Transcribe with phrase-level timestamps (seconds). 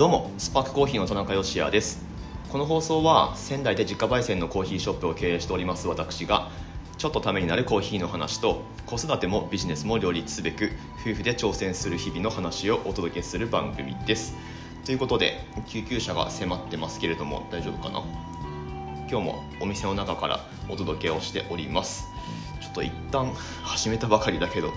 [0.00, 2.02] どうもスパークコーヒーの田中芳也です。
[2.48, 6.50] この放送は仙台で自家焙煎のコーヒーショップを経営しております私が
[6.96, 10.70] ちょっとためになるコーヒーの話と子育てもビジネスも両立すべく
[11.02, 14.32] 夫婦で挑戦する日々の話をお届けする番組です。
[14.86, 18.02] ということで救急車が迫ってますけれども大丈夫かな？
[19.06, 20.40] 今日もお店の中から
[20.70, 22.06] お届けをしております。
[22.62, 24.70] ちょっと一旦始めたばかりだけど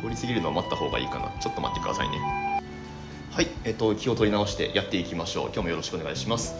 [0.00, 1.38] 通り過ぎるのは待った方がいいかな。
[1.38, 2.16] ちょっと待ってくださいね。
[3.32, 5.44] はい、えっと、気を取り直してやっていきましょう。
[5.46, 6.52] 今日もよろしくお願いします。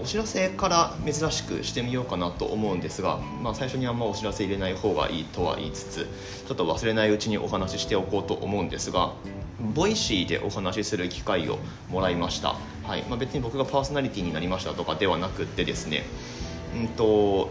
[0.00, 6.06] お知らせから珍しくしてみようかなと思うんですが、まあ、最初にあんまお知らせ入れない方がいいとは言いつつ
[6.46, 9.14] ちょっと忘れないうちにお話ししておこうと思うんですが
[9.74, 11.58] Voicy でお話しする機会を
[11.90, 16.04] もらいました、はいまあ、別に僕がパーソナリティになりましたとかではなくてですね
[16.78, 17.50] うんと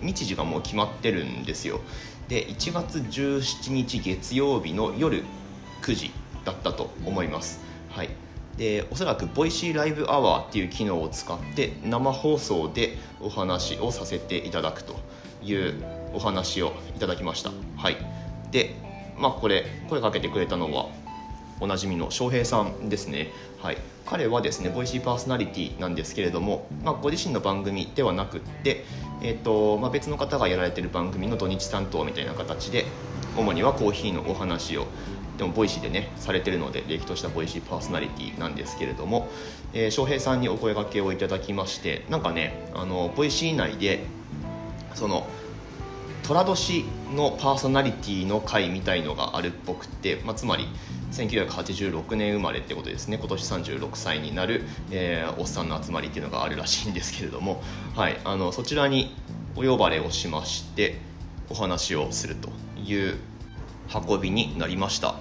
[0.00, 1.80] 日時がもう決まってるんですよ。
[2.28, 5.24] で1月17日月曜日の夜
[5.82, 6.10] 9時
[6.44, 7.60] だったと思います。
[7.90, 8.10] はい。
[8.56, 14.94] でおそらく Voicy ライブアワーっていう機能を使って生放送でお話をさせていただくと
[15.42, 15.74] いう
[16.12, 17.50] お話をいただきました。
[17.76, 17.96] はい。
[18.52, 18.76] で
[19.18, 20.88] まあこれ声かけてくれたのは
[21.60, 28.84] おなじみの翔平さんですね、はい、彼はですね Voicy パーソナリティなんですけれども、まあ、ご自身の番組ではなくって、
[29.22, 32.86] えーとまあ、別の方がやられてる番組の土日担当みたいな形で
[33.36, 34.86] 主にはコーヒーのお話を
[35.38, 39.28] でも Voicy でねされてるのでれっきとした Voicy パーソナリティなんですけれども、
[39.72, 44.04] えー、翔平さんにお声がけをいただきましてなんかねあの Voicy 内で
[44.94, 45.26] その
[46.24, 50.68] 寅年のパーソナリティの会みたいのがあるっぽくて、まあ、つまり
[51.12, 53.18] 1986年生まれってことですね。
[53.18, 57.62] 今年36歳になる、えー、おっさんの集まりっていうのがあるらしいんですけれども、
[57.94, 59.14] はい、あのそちらに
[59.54, 60.98] お呼ばれをしまして
[61.50, 62.48] お話をすると
[62.80, 63.18] いう
[63.92, 65.16] 運びになりました。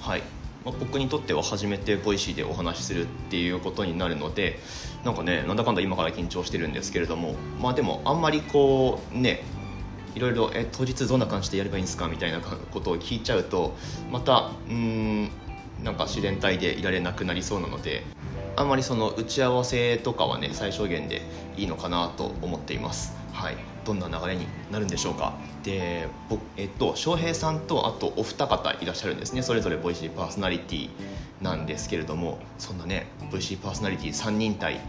[0.00, 0.22] はい。
[0.64, 4.60] まあ、僕にとっては初めて Voicy でお話しするっていうことになるので
[5.04, 9.42] なんかねなんだかんだ今から緊張してるんですけれどもまあでもあんまりこうね
[10.14, 12.06] いろいろえ当日どんな感じでやればいいんですか？
[12.06, 13.76] みたいなことを聞いちゃうと
[14.08, 15.30] またうん
[15.82, 18.04] なんか自然体でいられなくなりそうなので
[18.54, 21.22] あんまりその打ち合わせとかはね最小限で
[21.56, 23.16] いいのかなと思っています。
[23.32, 23.71] はい。
[23.84, 25.34] どんな流れになるんでしょうか。
[25.62, 26.08] で
[26.56, 29.42] えっと翔平さんとあとお二方いらっしゃるんですね。
[29.42, 30.90] それぞれ Voicy パーソナリティ
[31.40, 34.80] なんですけれどもそんなね Voicy パーソナリティ3人対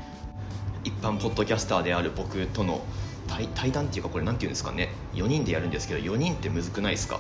[0.84, 2.82] 一般ポッドキャスターである僕との
[3.28, 4.90] 対対談っていうかこれ何て言うんですかね。
[5.14, 7.20] 4人でやるんですけど4人ってむずくないですか。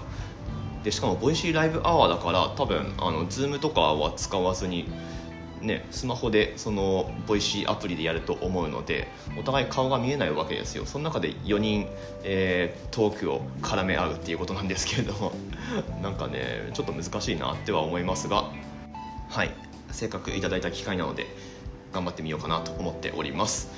[0.83, 4.89] でしかも Voicy ライブアワーだから多分あの Zoom とかは使わずに
[5.63, 9.07] ね、スマホでその Voicy アプリでやると思うので
[9.39, 10.85] お互い顔が見えないわけですよ。
[10.85, 11.87] その中で4人、
[12.23, 15.31] えー、トークを絡め合うっていうことなんですけれども。
[16.03, 18.51] なんかねちょっと難しいなっては思いますが。
[19.29, 19.51] はい。
[19.93, 21.27] せっかくいただいた機会なので
[21.93, 23.71] 頑張ってみようかなと思っております、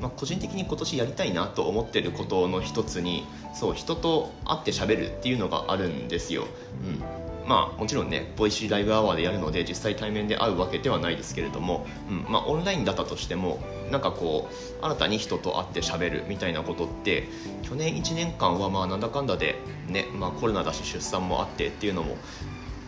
[0.00, 6.46] まあ、個人的に今年やりたいなと思ってることの一つにそう人と会って喋るっていうのがあるんですよ、
[6.84, 7.23] うん。
[7.46, 13.60] まあ、もちろんね Voicy ライブアワーでやるので実際対面で会うわけではないですけれども、うんまあ、オンラインだったとしても
[13.90, 17.28] なんかこう新たに人と会ってしゃべるみたいなことって
[17.62, 19.56] 去年1年間はまあなんだかんだで、
[19.88, 22.16] ねまあ、コロナだし出産もあってっていうのも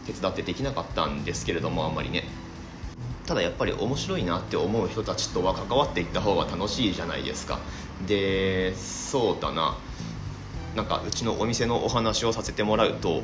[0.06, 2.24] 手伝ってできなかったんですけれどもあんまりね。
[3.26, 7.58] ただやっぱり面白いなって思う人たちとは関わっていった方が楽しいじゃないですか。
[8.06, 9.76] でそうだな。
[10.76, 13.22] なんかうちのお店のお話をさせてもらうと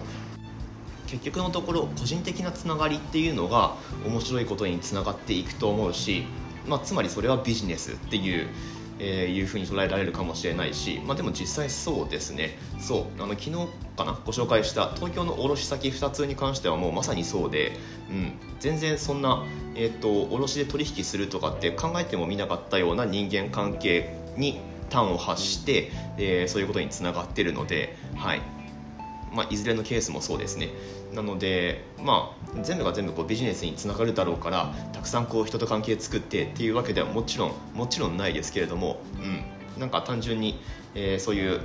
[1.13, 6.25] 結局のところ個人的なつながりっていうのが面白いことにつながっていくと思うし、
[6.67, 8.49] まあ、つまりそれはビジネスっていう
[9.05, 12.57] えー、いうふうに捉えられるかもしれないし、まあ、でも実際そうですね。
[12.79, 13.23] そう。
[13.23, 13.51] あの昨日
[13.97, 14.17] かな？
[14.25, 17.73] ご紹介した東京の卸先2つに関してはもうまさにそうで、
[18.11, 19.45] うん、全然そんな、
[19.75, 24.61] えーと、卸で取引するとかって考えてもみなかったような人間関係に
[24.93, 28.43] 端を発して、えー、そういうことにつながってるので、はい。
[29.33, 30.69] まあ、いずれのケースもそうですね。
[31.13, 39.01] なので、まあ、全部が全部こうビジネスにつながるだろうからたくさんこう人と関係作ってっていうわけではもちろんもちろんないですけれども、
[39.77, 40.59] うん、なんか単純に、
[40.95, 41.61] えー、そういう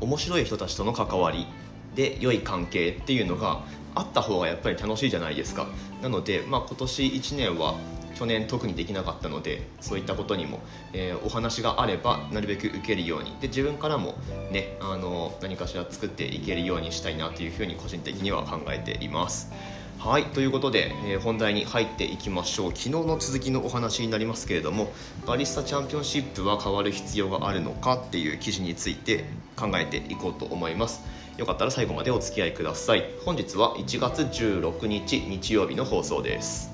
[0.00, 1.46] 面白い人たちとの関わり
[1.94, 3.60] で良い関係っていうのが
[3.94, 5.68] あった方がやっぱり楽しいじゃないですか。
[6.02, 7.76] なので、まあ、今年1年は
[8.14, 10.60] 去年特にできなかったのでそういったことにも、
[10.92, 13.34] えー、お話があればなるべく受けるように。
[13.40, 14.14] で自分からも、
[14.50, 19.52] ね、あの何かしら作っていけるようにしたいなというふうに個人的には考えています。
[19.98, 22.70] はいということで、えー、本題に入っていきましょう。
[22.70, 24.92] 昨日の続きのお話になりますけれども
[25.26, 29.24] バリスタチャンピオンシップは変わる必要があるのかっていう記事について
[29.56, 31.00] 考えていこうと思います。
[31.38, 33.04] よかったら最後までお付き合いください。
[33.24, 36.73] 本日は1月16日日曜日の放送です。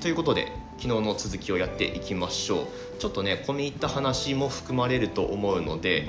[0.00, 2.66] ということで昨日の続きをやっていきましょう。
[2.98, 6.08] ちょっとね込み入った話も含まれると思うので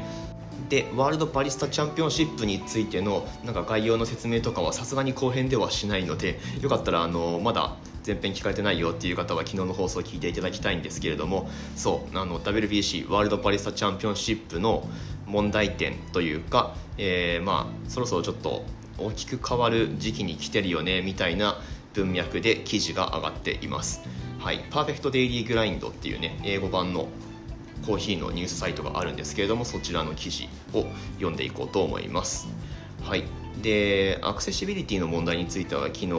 [0.70, 14.88] でワールドバリスタチャンピオンシップについてのなんか概要の説明とかはさすがに後編ではしないのでよかったらあのまだ前編聞かれてないよっていう方は昨日の放送を聞いていただきたいんですけれどもそうあの WBC ワールドバリスタチャンピオンシップの
[15.26, 18.64] 問題点というか、えー、まあそろそろちょっと
[18.98, 21.58] 大きく変わる時期に来てるよねみたいな
[21.94, 24.02] 文脈で記事が上がっています。
[24.40, 27.08] はい、パーフェクトデイリーグラインドっていうね英語版の
[27.86, 30.86] コーヒーのニュースサイトがあるんですけれどもそちらの記事を
[31.16, 32.48] 読んでいこうと思います。
[33.04, 33.24] はい。
[33.62, 36.14] でアクセシビリティの問題については昨日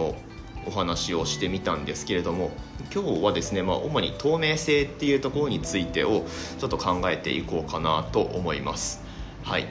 [0.66, 2.52] お話をしてみたんですけれども
[2.94, 6.24] 今日はですね、まあ、主に透明性っていうところについてを
[6.58, 9.02] ちょっと考えていこうかなと思います。
[9.42, 9.66] はい。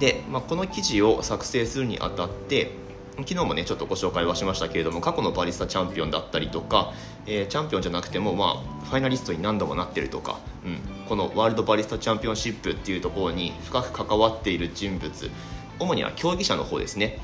[0.00, 2.72] で、まあ、この記事を作成するにあたって
[3.18, 6.92] 昨日もねちょっとご紹介はしましたけれども過去のバリスタチャンピオンだったりとか、
[7.26, 10.78] えー、チャンピオンじゃなくても、まあ、ファイナリストに何度もなってるとか、うん、
[11.08, 15.30] このワールドバリスタチャンピオンシップっていうところに深く関わっている人物
[15.78, 17.18] 主には競技者の方ですね。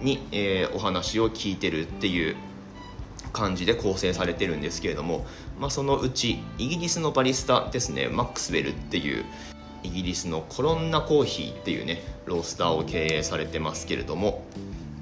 [0.00, 2.36] に、えー、お話を聞いてるっていう
[3.32, 5.26] 感じで構成されてるんですけれども、
[5.58, 8.08] まあ、そのうちイギリスのバリスタですね。
[8.08, 9.24] マックスウェルっていう
[9.82, 14.42] イギリスのコロンナコーヒーっていうねロースターを経営されてますけれども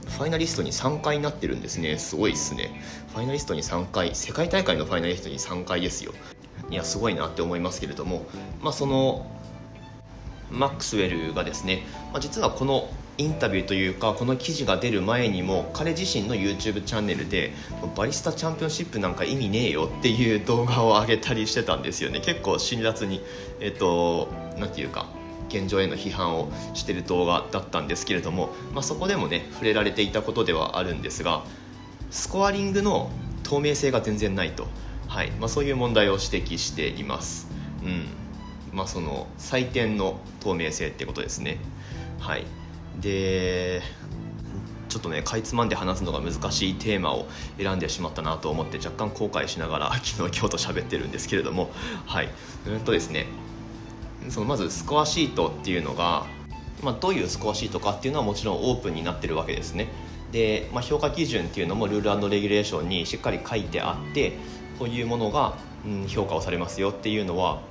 [0.06, 1.98] ファイナリストに3回なってるんですね。
[1.98, 2.80] すごいっすね。
[3.12, 6.12] ファイナリストに3回世界大会のファイナリストに3回ですよ。
[6.70, 8.26] いやすごいなって思いますけれども。
[8.62, 9.26] まあその
[10.50, 11.82] マックスウェルがですね、
[12.12, 12.88] まあ、実はこの
[13.18, 17.52] インタビューというかこの記事が出る前にも彼自身の YouTube チャンネルで
[17.96, 22.20] バリスタチャンピオンシップなんか意味ねえよっていう動画を上げたりしてたんですよね。
[22.20, 23.22] 結構辛辣に
[23.60, 25.06] えっと何て言うか
[25.48, 31.44] 現状への批判をしてる動画だったんですけれども、まあ、そこでもね触れられていたことではあるんですが
[32.10, 33.10] スコアリングの
[33.42, 34.66] 透明性が全然ないと、
[35.08, 35.30] はい。
[35.32, 37.48] まあ、そういう問題を指摘しています。
[37.82, 38.06] うん。
[38.72, 41.58] まあ、その採点の透明性ってことですね。
[42.18, 42.44] はい、
[43.00, 43.82] で
[44.88, 47.26] ちょっとねかいつまんで話すのが難しいテーマを
[47.58, 51.70] 選んでしまったなと思って若干後悔しながら 昨日今日と喋ってるんですけれども。
[52.04, 52.28] はい。
[52.66, 53.26] うんとですね。
[54.30, 56.26] そのまずスコアシートっていうのが、
[56.82, 59.88] まあ、どういうスコアシートかっていうのはもちろんオープンになってるわけですね。
[60.32, 64.32] で、まあ、評価基準っていうのもルールレギュレーションにしっかり書いてあって
[64.78, 67.62] こういうものが、うん、評価をされますよっていうのは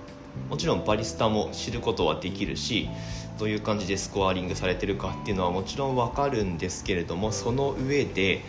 [0.49, 2.89] もちろんバリスタも知ることはできるし
[3.37, 8.41] どういう感じでスコアリングされてるかっていうのはもちろん分かるんですけれどもその上で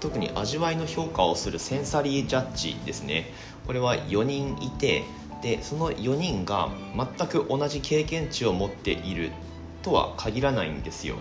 [0.00, 3.32] 特に味わいの評価をするセンサリージャッジですね。
[3.66, 5.02] これは4人いて
[5.42, 9.30] でその4人が全く同じ経験値を持っている
[9.82, 11.16] とは限らないんですよ。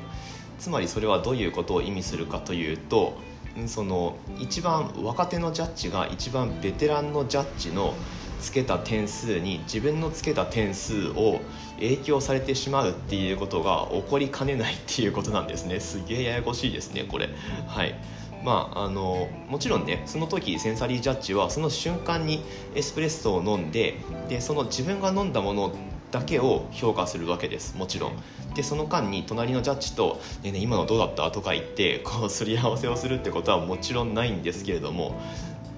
[0.59, 3.19] つまりそれはどういうことを意味するかというと
[3.67, 7.95] その一番若手のジャッジが一番ベテランのジャッジの
[8.39, 11.41] つけた点数に自分のつけた点数を
[11.77, 15.79] 影響されてしまうっていうことが起こりかねないっていうことなんですね。
[15.79, 17.29] すげえややこしいですねこれ。
[17.67, 17.95] はい。
[18.47, 22.45] まあ、あのもちろんねその時センサリージャッジはその瞬間に
[22.75, 23.99] エスプレッソを飲んで
[24.29, 25.75] でその自分が飲んだもの
[26.11, 28.13] だけを評価するわけですもちろん
[28.55, 35.19] でその間に隣のジャッジと「ねね今のどうだった?」とか言ってこうすり合わせをするってことはもちろんないんですけれども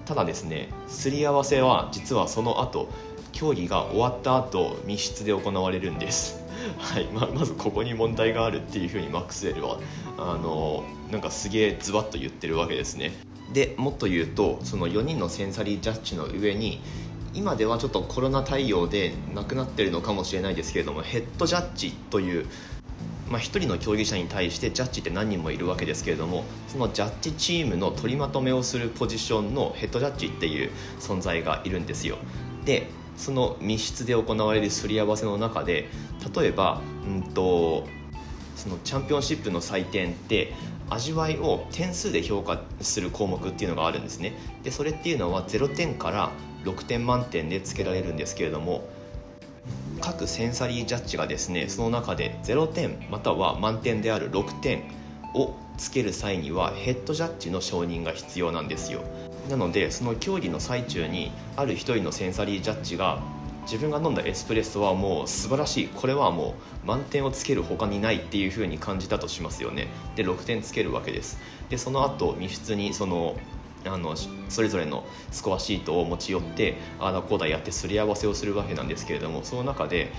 [0.06, 2.86] ただですねすり合わせは実はその後
[3.32, 6.39] 競技が終わった後密室で行われるんです
[6.78, 9.78] はいまあまずここに問題があるっていうふうにマックスウェルは
[10.18, 13.12] あのなんかすげえズバッと言ってるわけですね。
[13.52, 16.80] でもっと言うとその4人のセンサリージャッジの上に
[17.34, 22.46] 今ではちょっとコロナ対応でなくなってるのかもしれないですけれどもヘッドジャッジという
[23.30, 32.18] まあ、1人の競技者に対してジャッジって何人もいるわけですけれどもそのジャッジチームの取りまとめをするポジションのヘッドジャッジっていう存在がいるんですよ。
[32.64, 32.90] で
[33.20, 35.88] その密室で行われるすり合わせの中で
[36.34, 37.86] 例えば、うんと、
[38.56, 40.54] そのチャンピオンシップの採点って
[40.88, 44.32] 味わいを点数で評価する項目っていうのがあるんですね。
[44.62, 46.30] でそれっていうのは0点から
[46.64, 48.88] 6点満点でつけられるんですけれども
[50.00, 54.82] 各センサリージャッジがですねその中で0点または満点である6点
[55.34, 59.02] をつける際にはヘッドジャッジの承認が必要なんですよ。
[59.50, 63.20] なのでその競技の最中にある一人のセンサリージャッジが
[63.62, 65.88] 自分が飲んだエスプレッソはもう素晴らしい。
[65.88, 66.54] これはも
[66.84, 69.88] う満点をつける他にないっていう風に感じたとしますよね。
[70.16, 71.38] で6点つけるわけです。
[71.68, 73.36] でその後密室にその
[73.84, 74.14] あの
[74.48, 80.12] それぞれのスコアシートを持ち寄ってああだこうだやってすり合わせをするわけなんですけれどもその中で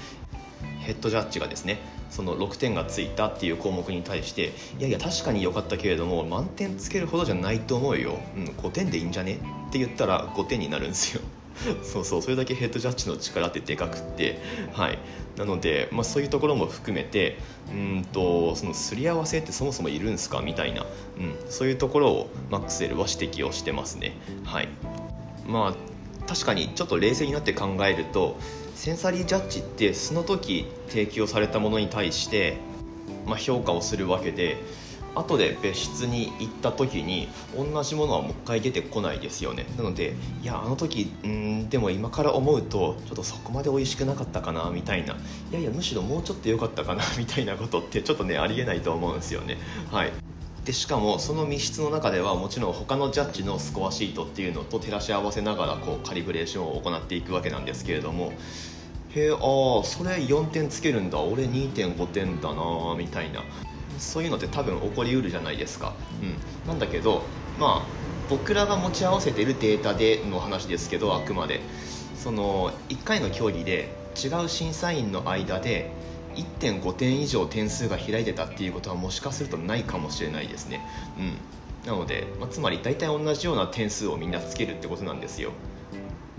[0.79, 1.79] ヘッドジャッジがですね
[2.12, 9.39] その6点がついたっていう項目に対していやいや確かに良かったけれども満点つけるほどじゃないと思うよ、うん、5点でいいんじゃね？
[9.70, 11.22] って言ったら5点になるんですよ。
[11.84, 14.39] そうそうそれだけヘッドジャッジの力ってでかくって。
[14.74, 15.00] はい。
[15.38, 17.38] なので、まあ、そういうところも含めて
[17.72, 20.41] うんとそのすり合わせってそもそもいるんですか？
[20.41, 20.86] みたいな、
[21.18, 24.13] うん、そういうところをマックスエルは指摘をしてますね。
[24.44, 24.68] はい。
[25.48, 28.38] まあ確かにちょっと冷静になって考えると
[28.81, 32.57] センサリージャッジってその時提供されたものに対して、
[33.27, 34.57] まあ、評価をするわけで
[35.13, 39.67] 後で別室に行った時に同じものはもう一回出てこないですよね。
[39.77, 45.13] なのでいやあの時うんでも今から思うとちょっとそこまで美味しくなかったかなみたいな。
[45.13, 45.17] い
[45.53, 49.59] やいやむしろもうちょっと良かったかな みたいなことってちょっとねありえないと思うんですよね。
[49.91, 50.11] はい。
[50.65, 58.31] でしかもその密室の中ではもちろん他のジャッジのスコアシートっていうのと照らし合わせながらこうカリブレーションを行っていくわけなんですけれども
[59.15, 59.38] へえああ
[59.84, 61.20] それ4点つけるんだ。
[61.20, 63.44] 俺2.5点だなみたいな。
[63.98, 67.22] そういうのって多分起こりうるじゃないですか、うん、なんだけど
[67.60, 67.86] まあ
[68.32, 71.62] 僕らが持ち合わせてるデータでの話ですけどあくまで。
[72.22, 75.91] その1回の競技で違う審査員の間で
[76.36, 80.86] 1.5点以上点数が開いてたっていうことはもしかするとないかもしれないですね、
[81.18, 81.22] う
[81.88, 85.51] ん、なので、まあ、つまり大体同じような点数をみんなつけるってことなんですよ。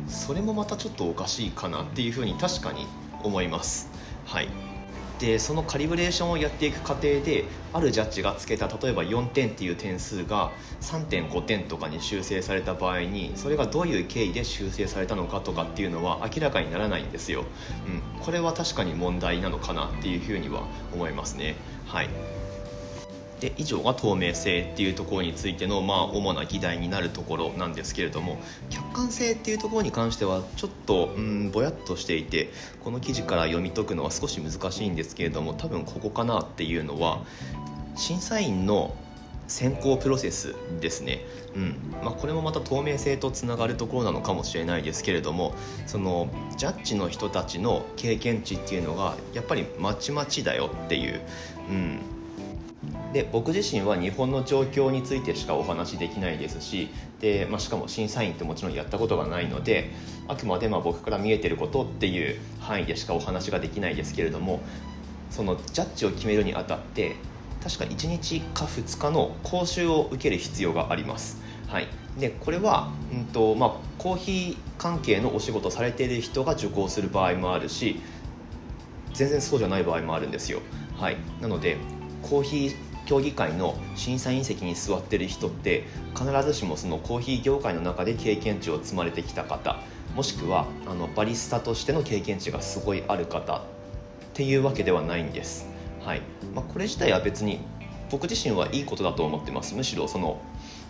[0.07, 2.87] それもまたちょっとおかしいかなっていうふうに確かに
[3.23, 3.91] 思います。
[4.27, 4.49] はい。
[5.23, 17.45] でそのカリブレーションをやっていく過程であるジャッジがつけた例えば4点っていう点数が3.5点とかに修正された場合にそれがどういう経緯で修正されたのかとかっていうのは明らかにならないんですよ、
[17.87, 21.55] うん、これは確かに問題なのかなっていうふうには思いますね。
[21.87, 22.09] はい。
[23.43, 28.39] で以上が透明性っていうところについての、まあ、主な議題になるところなんですけれども
[28.71, 32.51] 客観性っていうところに関してはちょっとうんぼやっとしていて
[32.85, 37.25] この記事から読み解くのは少し難しいんですけれども多分ここかなっていうのは
[37.97, 38.95] 審査員の
[39.49, 41.77] 選考プロセスですね、うん。
[42.03, 45.53] まあ、これもまた透明性とつながるところなのかもしれないですけれども
[45.87, 51.21] そのジャッジの人たちの経験値っていうのがやっぱりまちまちだよっていう、
[51.69, 52.01] うん、
[53.13, 56.89] で僕自身は日本の状況についてしかお話しできないですし
[57.21, 59.91] で、まあ、しかも審査員ってもちろんやったことがないので
[60.29, 64.61] あくまでま僕から見えてることっていう範囲でしかお話ができないですけれども
[65.31, 67.17] そのジャッジを決めるにあたって
[67.63, 71.41] 確か1日か2日の講習を受ける必要があります。
[71.69, 71.89] はい、
[72.19, 78.01] でこれは、うんとまあ、コーヒー関係のお仕事されている人が受講する場合もあるし
[79.15, 80.61] 全然そうじゃない場合もあるんですよ。
[80.99, 81.77] はい、なので
[82.21, 89.81] コーヒー競技会の審査員席に座ってる人って必ずしもそのコーヒー業界の中で経験値を積まれてきた方
[90.15, 93.61] もしくはあのバリスタとしての経験値がすごいある方っ
[94.35, 95.69] ていうわけではないんです、
[96.01, 96.23] はい。
[96.55, 97.61] まあ、これ自体は別に
[98.11, 99.75] 僕自身はいいことだと思ってます。
[99.75, 100.43] むしろその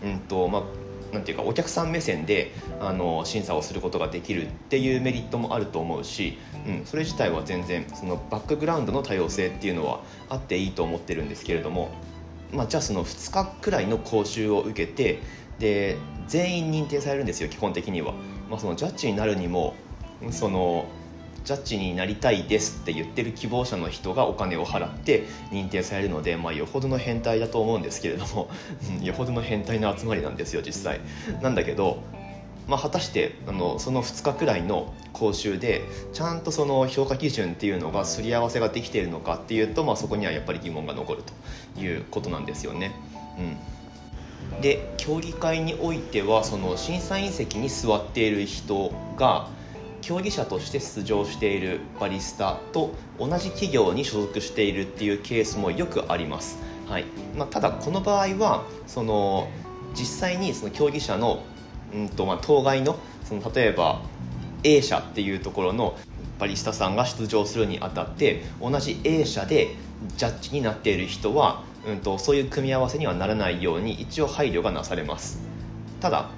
[0.03, 0.63] うんとまあ
[1.13, 10.01] なんていうかお客さん目線であの審査をすることができるっていうメリットもあると思うし、うん、それ自体は全然そのバックグラウンドの多様性っていうのは
[10.31, 11.91] あっていいと思ってるんですけれども、
[12.53, 15.21] まあ、じゃあその2日くらいの講習を受けて
[15.59, 18.15] で全員認定されるんですよ基本的には、
[18.49, 19.75] まあ、そのジャッジになるにも
[20.31, 20.87] その
[21.45, 28.49] ジャッジになりたいですって言ってる希望者の人がお金を払って認定されるので、まあ、よほどの変態だと思うんですけれども
[29.03, 31.01] よほどの変態の集まりなんですよ実際
[31.43, 32.03] なんだけど、
[32.69, 35.83] まあ、果たしてあのその2日くらいの講習で
[36.13, 41.23] ちゃんとその評価基準っていうのがすり合わせができているのかっていうと、まあ、そこにはやっぱり疑問が残る
[41.75, 42.93] ということなんですよね。
[43.39, 43.57] うん
[44.61, 49.49] で競技会においてはその審査員席に座っている人が
[50.03, 57.05] 競技者として出場しているバリスタと同じ企業に所属しているっていうケースもよくあります、はい。
[57.37, 59.49] まあ、ただこの場合はその
[59.95, 61.45] 実際にその競技者の、
[61.95, 64.03] うんとまあ、当該のその例えば
[64.65, 65.97] A 社っていうところの
[66.39, 69.77] バリスタさんが出場するにあたって同じ A 社で
[70.17, 75.41] ジャッジになっている人は、うんとそういう組み合わせにはならないように一応配慮がなされます。
[76.01, 76.31] ただ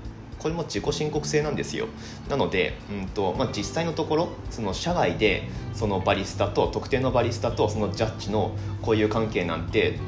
[0.45, 1.87] これも自己申告制なんですよ。
[2.29, 9.99] なので、うんとまあ、実際のところその社外でそのバリスタと特定のバリスタとそのジャッジのこういう関係なんて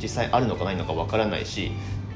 [0.00, 1.72] 実際あるのかないのかわからないし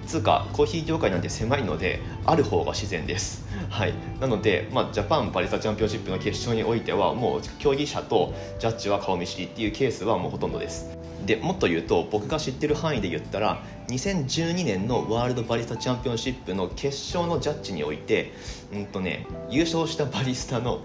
[0.06, 10.95] つうかコーヒー業界なんて狭いのである方が自然です、はい、なので、まあ、ジャパンバリスタチャンピオンシップの決勝においてはもう競技者とジャッジは顔見知りっていうケースはもうほとんどです。
[11.26, 18.33] でもっと言うと僕が知ってる範囲で言ったら2012年のワールドバリスタチャンピオンシップの決勝のジャッジにおいて、
[18.73, 20.80] うんとね、優勝したバリスタの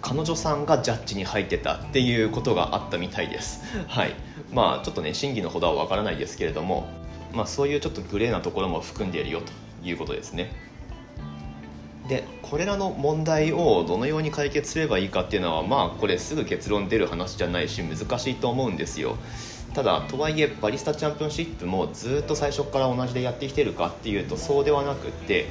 [0.00, 3.60] 彼女さんがジャッジに入ってたっていうことがあったみたいです。
[3.86, 4.14] はい。
[4.52, 6.88] まあちょっとね、真偽のほどはわからないですけれども、
[7.32, 9.52] まあそういうちょっとグレーなところも含んでいるよと
[9.86, 10.52] いうことですね。
[12.08, 19.16] でこれらの問題をどのように解決すればいいかっていうのはまあこれすぐ結論出る話じゃないし難しいと思うんですよ
[19.74, 25.46] ただとはいえバリスタチャンピオンシップもずっと最初から同じでやってきてるかっていうとそうではなくって、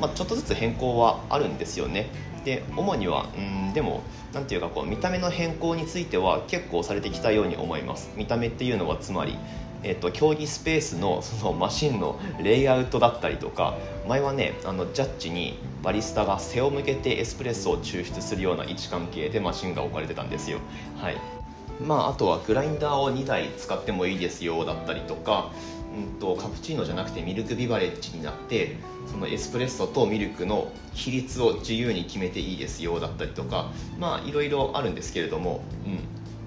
[0.00, 2.10] まあ、ちょっとずつ変更はあるんですよね。
[2.44, 4.02] で主にはうんでも
[4.32, 8.10] 何ていうかこう見た目の変更については結構されてきたように思います。
[8.16, 9.38] 見た目っていうのはつまり
[9.84, 13.76] えっと、競技スペースのそのマシンのレイアウトだったりとか
[14.06, 20.58] 前はねあのジャッジにバリスタが背を向けてエスプレッソを抽出するような位置関係でマシンが置かれてたんですよ。
[20.96, 21.41] はい。
[21.86, 25.52] まあ、あとはグラインダーを2台使ってもいいですよだったりとか、
[25.96, 35.98] うんと、カプチーノじゃなくてミルクビバレッジになってそのエスプレッソとミルクの比率を自由に決めていいですよだったりとかまあいろいろあるんですけれども、うん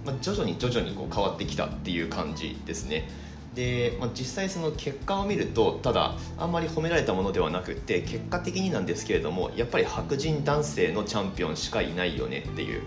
[0.06, 3.10] まあ、徐々に徐々にこう変わってきたっていう感じですね。
[3.56, 12.86] で、まあ、実際その結果を見るとただあんまり褒められたものではなくて結果的になんですけれどもやっぱり白人男性のチャンピオンしかいないよねっていう、うん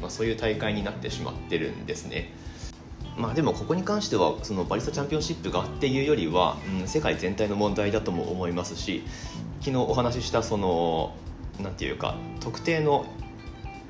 [0.00, 2.32] まあ、そういう大会になってしまってるんですね。
[3.16, 9.02] まあ、でもここに関してはそのバリスタチャンピオンシップがっていうよりは、うん、世界全体の問題だとも思いますし
[9.58, 11.16] 昨日お話ししたその
[11.60, 13.06] 何て言うか特定の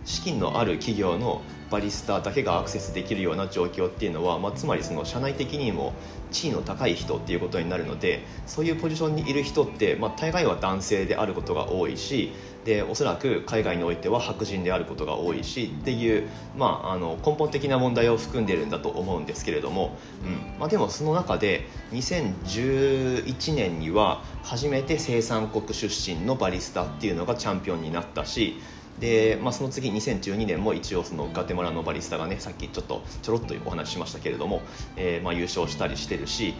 [0.06, 5.92] 資金のある企業のバリスタだけがアクセスできるような状況っていうのは、まあ、つまりその社内的にも
[6.30, 12.32] 地位の高い人っていうことになるのでそういうポジションにいる人って、まあ、大概は男性であることが多いし
[12.64, 20.58] でおそらく海外においては白人であることが多いしっていう、まあ、あの根本的な問題を含んでるんだと思うんですけれども、うん。
[20.58, 28.60] まあ、でもその中で2011年には初めて生産国出身のバリスタっていうのがチャンピオンになったし
[29.00, 34.62] で、まあ、その次2012年も一応そのガテマラのバリスタがねさっきちょっとちょろっとお話ししましたけれども、
[34.96, 36.54] えー、まあ優勝したりしてるし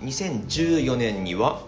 [0.00, 1.62] 2014年には、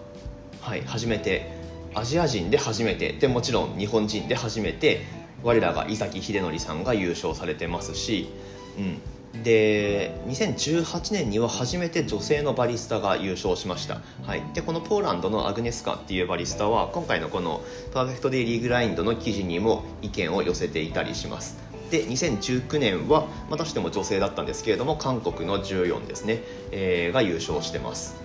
[0.61, 1.51] はい、初めて
[1.95, 5.05] アジア人で初めてでもちろん日本人で初めて
[5.43, 8.29] 我らが井崎秀則さんが優勝されてますし、
[8.77, 9.01] うん、
[9.41, 21.57] で2018年には初めて女性のバリスタが優勝しました、はい、でこのポーランドのアグネスカっていうバリスタは今回のこのパーフェクトデイリーグラインドの記事にも意見を寄せていたりします。
[21.89, 26.41] で2019年はまたしても女性だったんですけれども韓国の14ですね、
[26.71, 28.15] えー、が優勝してます。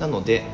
[0.00, 0.44] なので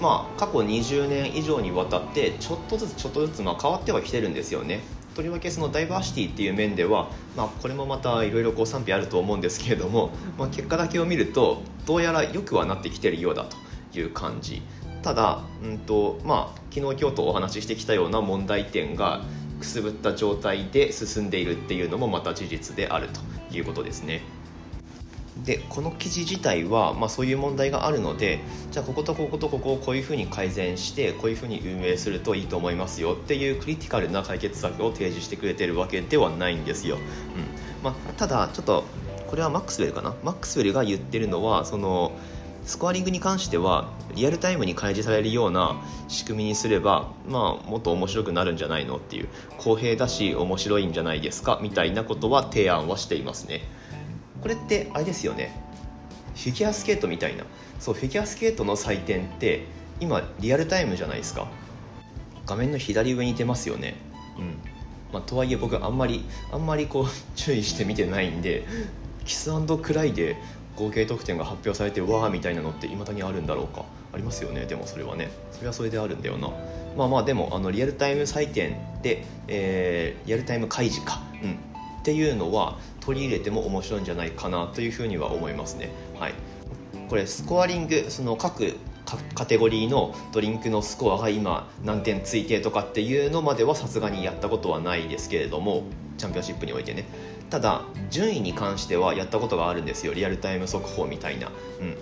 [0.00, 4.80] まあ過去20年以上にわたってちょっとずつちょっとずつまあ変わってはきてるんですよね。
[5.14, 13.56] とりわけそのダイバーシティっていう面では、まあ、これもまたいろいろ賛否あると思うんですけれども、まあ、結果だけを見るとどうやら良くはなってきてるようだと
[13.98, 14.62] いう感じ
[15.02, 19.22] ただ、うんとまあ、昨日今日とお話ししてきたような問題点が
[19.60, 24.22] くすぶった状態で進んでいるっていうのもまた事実であるということですね。
[25.42, 28.38] でこの記事自体は、まあ、そういう問題があるので
[28.70, 37.02] じゃあこことこことここをこういうふうに改善してこういうふうに運営するといいと思いますよっていうクリティカルな解決策を提示してくれてるわけではないんですよ、うん。
[37.82, 38.84] まあ、ただちょっと
[39.26, 40.14] これはマックスウェルかな？
[40.22, 42.12] マックスウェルが言ってるのはその
[42.64, 51.58] スコアリングに関してはリアルタイムに開示されるような仕組みにすれば、まあ、もっと面白くなるんじゃないのっていう公平だし面白いんじゃないですか？
[51.60, 53.62] みたいなことは提案はしていますね。
[54.44, 55.50] これってあれですよね。
[56.34, 57.44] フィギュアスケートみたいな。
[57.80, 59.64] そうフィギュアスケートの採点って
[60.00, 61.48] 今リアルタイムじゃないですか。
[62.44, 63.94] 画面の左上に出ますよね。
[64.38, 64.58] うん。
[65.14, 68.66] まあ、とはいえ僕あんまりあんまりこう 注意して見てないんで
[69.24, 69.50] キス
[69.82, 70.36] クライで
[70.76, 73.86] 合計得点が発表されてわーみたいなのっていまだにあるんだろうか。
[74.12, 74.66] ありますよね。
[74.66, 75.30] でもそれはね。
[75.52, 76.50] それはそれであるんだよな。
[76.98, 81.56] まあまあでもあのリアルタイム採点で、えー、リアルタイム開示か、うん、
[82.04, 85.88] っていうのは取り入れても面白いんじゃないかなというふうには思いますね。
[86.20, 86.34] はい、
[87.08, 88.74] これスコアリングその各
[89.34, 95.84] カテゴリーのドリンクのスコアが今何点ついてとかっていうのまではさすがにやったことはないですけれども
[96.18, 97.06] チャンピオンシップにおいてね。
[97.48, 100.12] ただ順位に関してはやったことがあるんですよ。
[100.12, 101.96] リアルタイム速報みたいな、うん、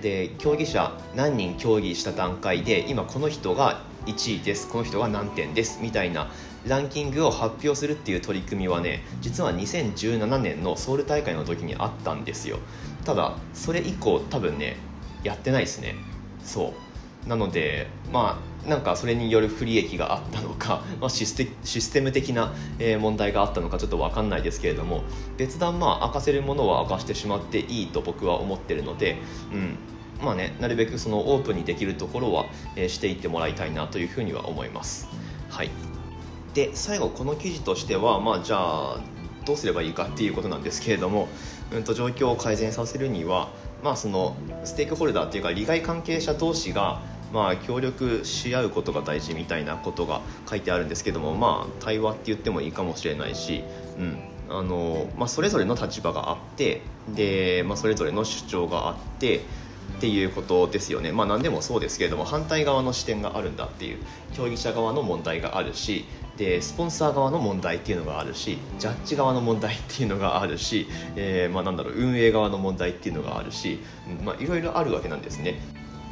[0.00, 6.30] で競技者何人競技した段階で今この人が1位ですこの人が何点ですみたいな
[6.66, 12.58] ランキングを発表するっていう取り組みはね実は2017年のソウル大会の時にあったんですよ。
[13.04, 14.76] ただそれ以降多分ね
[15.22, 15.94] やってないですね。
[16.42, 16.74] そ
[17.26, 17.28] う。
[17.28, 22.54] なのでまあなんかそれによる不利益があったのか、 まあ、システシステム的な、
[23.00, 25.04] 問題があったのかちょっと分かんないですけれども
[25.36, 29.16] 別段まあ明かせるものは明かしてしまっていいと僕は思ってるので、
[29.52, 29.78] うん。
[30.24, 35.06] まあね、なるべくそのオープンにできるところは、え、していってもらいたいなというふうには思います。
[35.48, 35.70] はい。
[36.58, 39.00] で最後この記事としてはまあじゃあ
[39.46, 41.28] どうすればいいかっていうことなんですけれども、
[41.72, 43.48] うん、と状況を改善させるには、
[43.84, 53.62] まあ、そのステークホルダーっていうか利害関係者同士がまあ、協力し合うことが大事みたいなことが書いてあるんですけども、まあ、対話って言ってもいいかもしれないし、
[53.98, 54.18] うん。
[54.48, 56.80] あのまあ、それぞれの立場があって
[57.14, 59.42] で、まあ、それぞれの主張があって
[59.98, 63.98] っていうことですよね、まあ、何でもそうですけれども反対側の視点があるんだっていう
[64.32, 66.06] 競技者側の問題があるし
[66.38, 73.80] でスポンサー側の問題っていうのがあるしジャッジ側の問題っていうのがあるし、えー、まあ、なんだろう運営側の問題っていうのがあるし、
[74.24, 75.60] まあ、いろいろあるわけなんですね。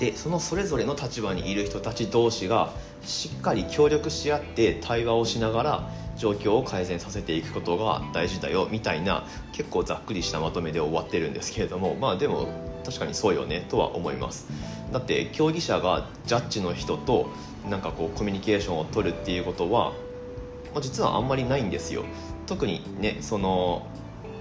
[0.01, 2.71] でそのそれぞれの立場にいる人たち同士が
[3.03, 12.49] しっかり協力し合って対話をしながら状況を改善させていくことが大事だよみたいな結構ざっくりしたまとめで終わってるんですけれどもまあでも
[12.85, 14.49] 確かにそうよねとは思います
[14.93, 17.31] だって競技者がジャッジの人と
[17.69, 19.93] なんかこうコミュニケーションを取るっていうことは、
[20.81, 22.05] 実はあんまりないんですよ。
[22.47, 23.87] 特にねその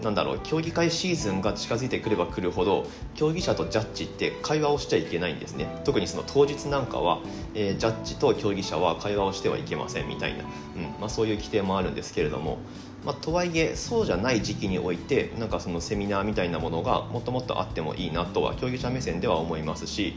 [0.04, 5.68] なんだろう競技会シーズンが近づいてくればくるほど競技者とジャッジって会話をしちゃいけないんですね。
[5.84, 7.22] 特にその当日なんかは、
[7.56, 12.60] えー、ジャッジと競技者は会話をしてはいけませんみたいな、うんまあ、そういう規定もあるんですけれども、
[13.04, 20.16] まあ、とはいえそうじゃない時期においてなんかそのセミナーみたいなものがもっともっとあってもいいなとは競技者目線では思いますし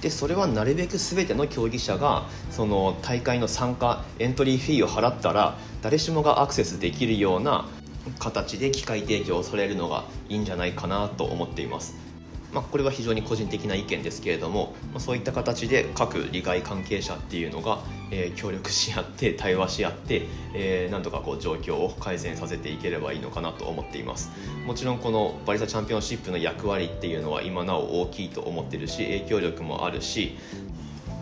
[0.00, 7.66] でそれはなるべく全ての競技者がその大会の参加エントリーフィーを払ったら誰しもがアクセスできるような
[8.18, 12.07] 形で機械提供されるのがいいんじゃないかなと思っています。
[12.52, 17.80] まあ、これは非常に個人的な意見ですけれども、まあ、そういった形で各利害関係者っていうのが、
[18.10, 20.22] えー、協力し合って 対話し合って、
[20.54, 24.30] えー、なんとかこう状況を改善させていければいいのかなと思っています。
[24.66, 30.36] もちろんこのバリザチャンピオンシップの役割っていうのは今なお大きいと思ってるし影響力もあるし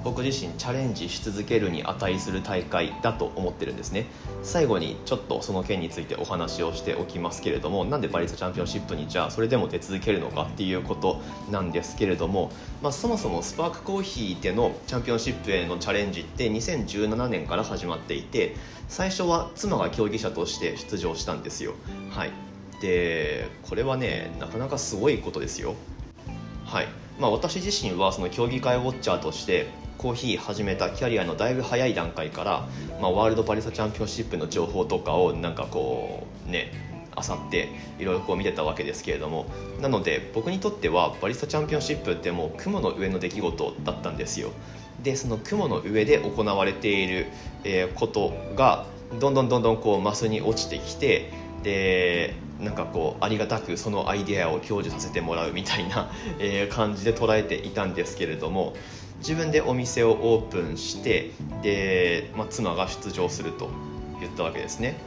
[0.07, 4.07] 僕自身チャレンジし続けるに値する大会だと思ってるんですね。
[4.45, 18.55] 最後にちょっとその件についてお話をしておきますけれどもなんでパリスチャンピオンシップにじゃあそれでも出続けるのかっていうことなんですけれども、まあ、そもそもスパークコーヒーでのチャンピオンシップへのチャレンジって2017年から始まっていて
[18.87, 21.75] 最初は妻が競技者として出場したんですよ。
[22.11, 22.31] はい。
[22.81, 25.75] でこれはねなかなかすごいことですよ。
[26.65, 26.87] はい。
[27.19, 29.67] まあ、私自身はその競技会ウォッチャーとして
[29.99, 32.69] コーヒー始めたキャリアのだいぶ早い段階から、
[33.01, 36.73] まあ、ワールドパリサチャンピオンシップの情報とかをなんかこうね
[37.15, 39.47] あさっていろいろこう見てたわけですけれども
[39.81, 44.51] なので僕にとってはバリスタチャンピオンシップってもう雲の上の出来事だったんですよ。
[45.03, 47.27] でその雲の上で行われている、
[47.97, 48.87] ことが
[49.21, 51.31] どんどんどんどんこうマスに落ちてきて
[51.63, 56.11] でなんかこうありがたくそのアイデアを享受させてもらうみたいな、
[56.71, 58.75] 感じで捉えていたんですけれども
[59.19, 61.31] 自分でお店をオープンして
[61.63, 63.71] で、まあ、妻が出場すると
[64.21, 64.99] 言ったわけですね。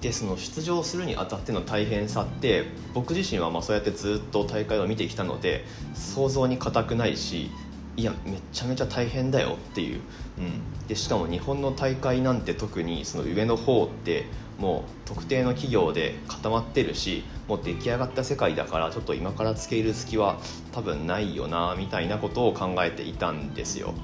[0.00, 5.64] でその出場するにあたっての大変さって僕自身はまあそうやってずっと大会を見てきたので
[5.94, 7.50] 想像に難くないし
[7.96, 10.00] いやめちゃめちゃ大変だよっていう、
[10.38, 20.38] うん、でしかも日本の大会なんて特にその上の方ってもう特定の企業で固まってるしもう出来上がった世界だからちょっと今からつけ入る隙は
[20.72, 23.94] 多分ないよなみたいなことを考えていたんですよ。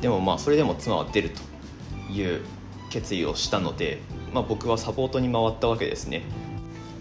[0.00, 2.42] でもまあそれでも妻は出るという
[2.90, 3.98] 決意をしたので、
[4.32, 6.22] まあ、僕はサポートに回ったわけですね。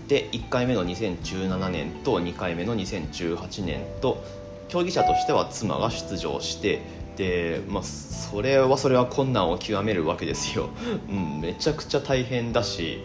[0.07, 4.23] で1回目の2017年と2回目の2018年と
[4.67, 6.81] 競技者としては妻が出場して
[7.15, 10.69] で、まあ、それはそれは困難を極めるわけですよ、
[11.09, 13.03] うん、めちゃくちゃ大変だし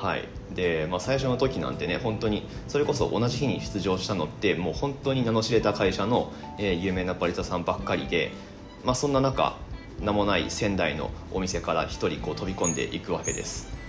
[0.00, 0.26] はい。
[0.54, 8.32] でまあ、最初の時なんてね本当にそれこそ同じ日に出場したのってもう本当に名の知れた会社の、えー、有名なバリスタさんばっかりで、
[8.82, 9.58] まあ、そんな中
[10.00, 13.79] 名もない仙台のお店から1人こう飛び込んでいくわけです。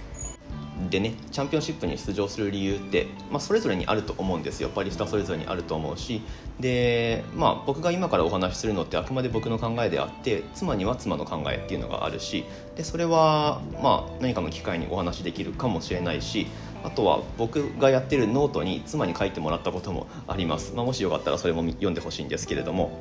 [0.90, 4.70] でねチャンピオンシップに出場する理由って、まあ、それぞれにあると思うんですよ。
[4.76, 6.22] バリスタそれぞれにあると思うし。
[6.60, 12.46] で、まあ、僕が今からお話しするのってあくまで僕の考えであって妻には妻の考えっていうのがあるし。
[12.76, 16.48] でそれは、まあ、何かの機会にお話しできるかもしれないし
[16.84, 22.98] あとは僕がやってるノートに妻に書いてもらったこともあります、まあ、もしよかったらそれも読んでほしいんですけれども、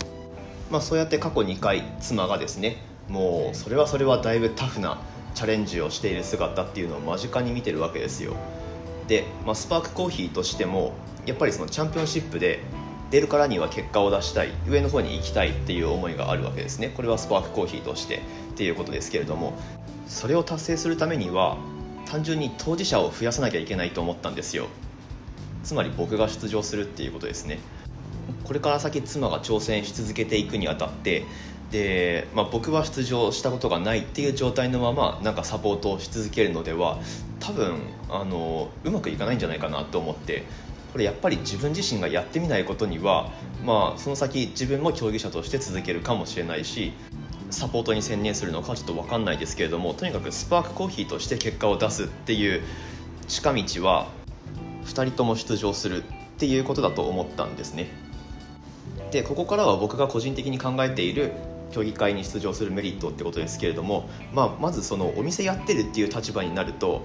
[0.71, 2.77] まあ、そうやって過去2回妻がですね
[3.11, 4.99] もうそれはそれはだいぶタフな
[5.35, 8.37] チャレンジをしている姿っていうのを間近に見てるわけですよ。
[9.09, 10.93] で、まあ、スパークコーヒーとしても
[11.27, 12.61] やっぱりそのチャンピオンシップで
[13.11, 16.93] 出るからには結果を出したい上の方に行きたいっていう思いがあるわけですね。
[16.95, 18.19] これはスパークコーヒーとして
[18.53, 19.55] っていうことですけれども
[20.07, 21.59] それを達成するためには
[22.07, 24.69] 単純に当事者を増やさなきゃいけないと思ったんですよ。
[25.65, 27.59] つまり僕が出場するっていうことですね。
[28.45, 31.25] これから先妻が挑戦し続けていくにあたって
[31.71, 36.99] で、まあ、僕は出場したことがないっていう状態のままなんかサポートをし続けるのでは
[37.39, 37.79] 多分
[38.09, 40.45] あのうまくいかないんじゃないかなと思って
[40.93, 43.31] これやっぱり自分自身がやってみないことには、
[43.65, 46.93] まあ、その先自分も競技者として続けるかもしれないし
[47.51, 52.63] サポートに専念するのかちょっと分かんないですけれどもとにかくスパークコーヒーとして結果を出すっていう
[53.29, 54.09] 近道は
[54.85, 56.07] 2人とも出場するっ
[56.39, 57.89] ていうことだと思ったんですね。
[59.11, 61.33] でここからは僕が個人的に考えている
[61.73, 67.03] 競技会に出場するメリットってことですけれども、まあ、まずそのお店やってるっていう立場になると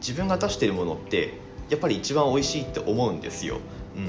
[0.00, 1.34] 自分が出してるものって
[1.70, 3.58] やっぱり一番美味しいって思うんですよ、
[3.96, 4.00] う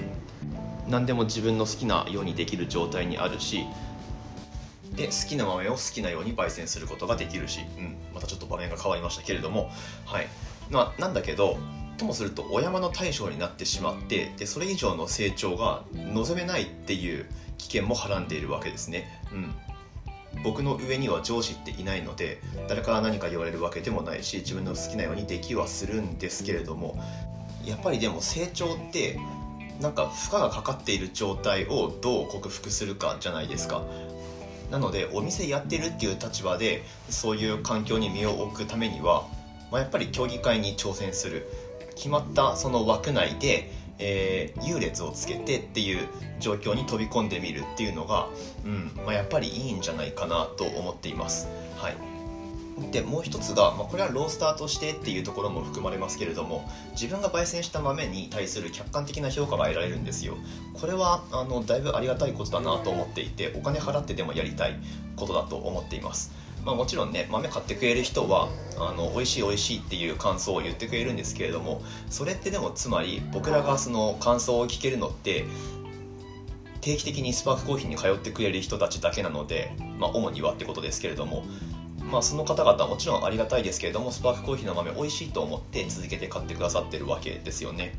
[0.88, 3.66] ん、何でも自分の好きなようにできる状態にあるし
[4.96, 9.70] で好きな豆を好きなように焙煎することができるし、うん、またちょっと場面が変わりましたけれども、
[10.06, 10.28] はい。
[10.70, 11.58] まあ、なんだけど
[11.98, 17.26] ともするとお山の大将になってしまってでそれ以上の成長が望めないっていう
[17.58, 19.22] 危険もはらんでいるわけですね。
[19.32, 19.56] うん。
[20.44, 27.02] 僕の上には上司っていないので誰から何か言われるわけでもないし自分の好きなようにできはするんですけれども
[27.66, 29.20] やっぱりでも成長って
[29.82, 33.84] なんか負荷がかかっている状態をどう克服するかじゃないですか。
[34.72, 39.28] なのでお店やってるっていう立場でそういう環境に身を置くためには、
[39.72, 41.48] まあ、やっぱり競技会に挑戦する。
[41.96, 46.08] 決まったその枠内で、えー、優劣をつけてっていう
[46.40, 48.28] 状況に飛び込んでみるっていうのが、
[48.66, 51.48] うんまあ、やっぱりいいんじゃないかなと思っています。
[51.78, 52.16] はい。
[52.92, 60.36] でもう一つが、まあ、これはロースターとしてっていうところも含まれますけれども自分が焙煎した豆に対する客観的な評価が得られるんですよ。
[60.74, 64.76] これはあのだいぶありがたいことだなと思っていてお金払ってでもやりたい
[65.16, 66.45] ことだと思っています。
[66.66, 75.46] まあ、もちろんね豆買ってくれる人はあの美味しい美味しいっていう感想を言ってくれるんですけれどもそれってでもつまり僕らがその感想を聞けるのって
[76.82, 81.46] 定期的にスパークコーヒーに通ってくれる人たちだけなので、まあ、主にはってことですけれども
[82.12, 87.96] まあ、その方々はもちろんありがたいですけれどもスパークコーヒーの豆美味しいと思って続けて買ってくださってるわけですよね。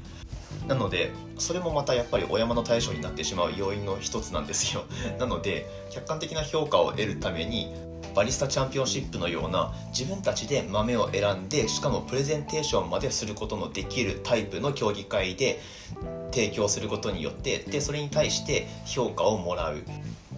[0.69, 4.85] なのでそれもまたやっぱりお山の対象になってしまう要因の一つなんですよ。
[5.19, 7.75] なので客観的な評価を得るために
[8.15, 15.61] バリスタチャンピオンシップのような自分たちで豆を選んでしかもプレゼンテーションまですることのできるタイプの競技会で
[16.33, 19.83] 提供することによってでそれに対して評価をもらう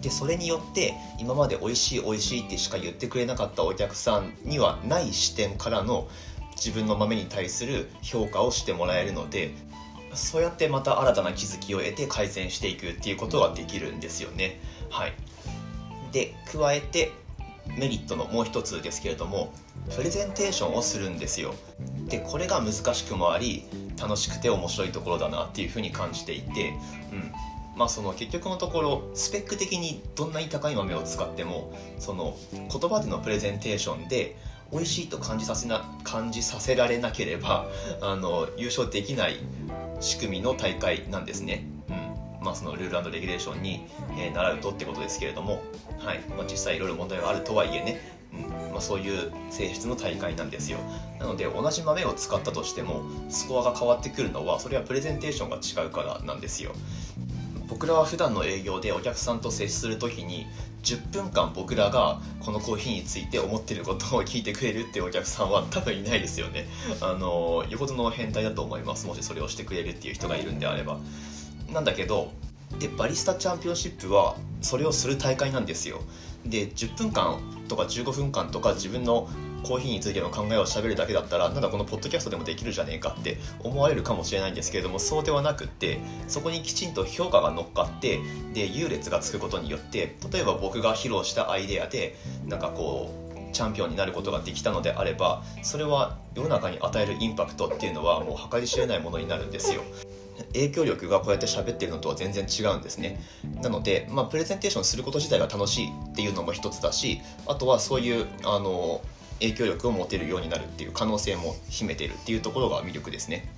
[0.01, 6.07] でそれによって今まで美味しい美味しいってしか言ってくれなかったお客さんにはない視点からの
[6.55, 9.51] 自分の豆に対する評価をしてもらえるので
[10.13, 14.59] そうやってまた新たな気づきを得て改善していくっていうことができるんですよね。
[14.89, 15.13] はい。
[16.11, 17.11] で加えて
[17.77, 19.53] メリットのもう一つですけれども
[19.95, 21.53] プレゼンテーションをするんですよ
[22.07, 23.63] でこれが難しくもあり
[23.99, 26.73] 楽しくて面白いところだなっていうふうに感じていて、
[27.11, 27.31] うん、
[27.75, 34.37] まあその結局のところスペック的にどんなに高い豆を使ってもその言葉でのプレゼンテーションで
[34.71, 37.67] 美味しいと感じさせな感じさせられなければ
[38.01, 39.37] あの優勝できない
[39.99, 41.65] 仕組みの大会なんですね。
[42.41, 43.85] まあ、そのルールレギュレーションに、
[44.17, 45.61] えー、習うとってことですけれども、
[45.99, 46.19] はい。
[46.29, 47.99] まあ、実際いろいろ問題があるとはいえね、
[48.33, 48.71] うん。
[48.71, 50.79] まあ、そういう性質の大会なんですよ。
[51.19, 56.71] なので同じ豆を使ったとしてもスコアが変わってくるのはそれはプレゼンテーションが違うからなんですよ。
[57.67, 60.47] 僕らは普段の営業でお客さんと接する時に
[60.81, 66.67] 10分間僕らがこのコーヒーについて思ってることを聞いてくれるっていうお客さんは多分いないですよね。
[66.99, 69.05] あのよほどの変態だと思います。
[69.05, 70.99] もしそれをしてくれるっていう人がいるんであれば。
[71.73, 72.31] なんだけど
[72.79, 76.01] でバリスタチャンピオンシップはそれをする大会なんですよ。
[76.45, 79.27] で10分間とか15分間とか自分の
[79.63, 88.21] コーヒーについての考えをしゃべるだけだったらなんだこのポッドキャストでもできるじゃねえかって思われるかもしれないんですけれどもそうではなくってそこにきちんと評価が乗っかって
[88.53, 92.15] で優劣がつくことによって例えば僕が披露したアイデアで
[92.47, 99.81] なんかこうチャンピオンになることができたのであればそれは世の中に与えるインパクトっていうのはもう計り知れないものになるんですよ。
[100.53, 103.19] 影響力がこうやって喋ってるのとは全然違うんですね。
[103.61, 109.01] なので、まあ、プレゼンテーションすること自体が楽しいっていうのも一つだしあとはそういうあの
[109.39, 113.49] 影響力を持てるようになるっていう可能性も秘めてるっていうところが魅力ですね。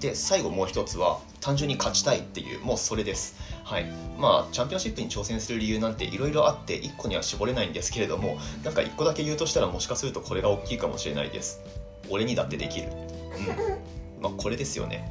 [0.00, 3.36] で最後もう一つは単純に勝ちたいっていうもうそれです。
[3.64, 3.86] はい。
[4.18, 11.60] まあチャンピオンシップに挑戦する理由なんていろいろあって1個には絞れないんですけれどもなんか1個だけ言うとしたらもしかするとこれが大きいかもしれないです。
[12.10, 12.88] 俺にだってできる。
[12.88, 12.90] う
[13.88, 13.91] ん。
[14.22, 15.04] まあこれですよね。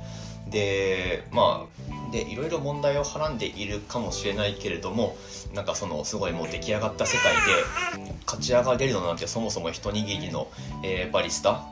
[0.49, 5.15] でまあでいろいろ問題をはらんでいるかもしれないけれども
[5.53, 7.41] なんかそのすごいもう出来上がった世界で
[8.25, 10.49] 勝ち上がれるのなんてそもそも一握りの、
[10.83, 11.63] えー、バリスタ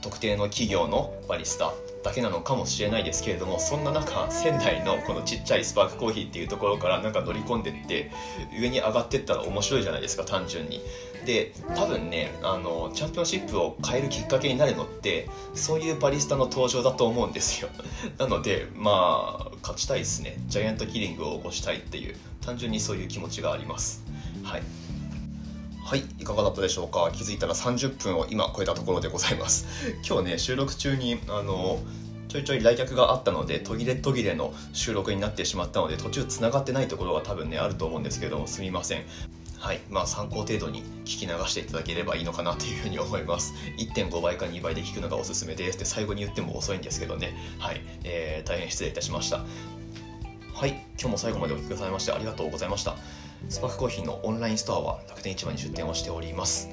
[0.00, 1.72] 特定の企業のバリスタ
[2.02, 8.10] だけなのかもしれないですけれどもそんな中仙台のこのちっちゃいスパークコーヒーっていうところからなんか乗り込んでって
[8.58, 10.80] 上に上がってったら面白いじゃないですか単純に。
[11.26, 17.68] で多分ねあのチャンピオンシップを変えるきっかけになるのってそういうバリスタの登場だと思うんですよ。
[18.18, 20.36] なのでまあ勝ちたいですね。
[20.46, 24.02] ジャイアントキリングを起こしたいっていう単純にそういう気持ちがあります。
[24.42, 24.62] はい。
[25.90, 27.10] はいいかがだったでしょうか？
[27.12, 29.66] 気づいたら30分を今超えたところでございます。
[30.08, 31.80] 今日ね収録中にあの
[32.28, 39.04] ちょいちょい来客があったので途切れ途切れの収録になってしまったので途中つながってないところが多分ねあると思うんですけどもすみません。
[39.58, 43.52] はいまあ参考程度に聞き流していただければいいのかなというふうに思います。
[43.78, 47.34] 1.5倍か2倍で聞くのがおすすめですって最後に言っても遅いんですけどね。
[47.58, 49.44] はい、えー、大変失礼いたしました。
[50.54, 52.94] はい今日も最後までお聴きくださいましてありがとうございました。
[53.48, 56.68] スパークコーヒーのオンラインストアは楽天市場に出店をしております。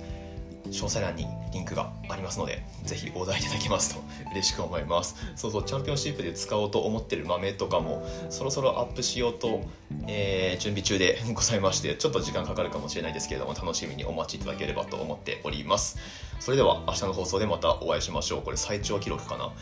[0.68, 4.02] 詳細欄にリンクがありますのでぜひオーダーいただけますと
[4.32, 5.16] 嬉しく思います。
[5.36, 9.62] そうそうチャンピオンシップで使おうと思ってる豆とかもそろそろアップしようと、
[10.08, 15.98] えー、準備中でございましてちょっと時間かかるかもしれないですけれども楽しみにお待ちいただければと思っております。
[16.40, 18.42] それでは明日の放送でまたお会いしましょう。
[18.42, 19.54] これ最長記録かな。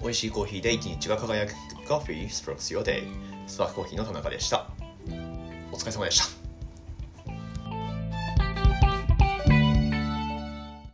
[0.00, 1.52] 美味しいコーヒーで一日が輝く。
[1.86, 3.04] Coffee Sparks Your Day
[3.46, 4.81] スパークコーヒーの田中でした。
[5.72, 6.41] お疲れ様でした。